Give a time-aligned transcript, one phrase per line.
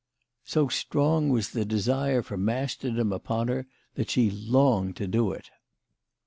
[0.45, 5.51] So strong was the desire for masterdom upon her that she longed to do it.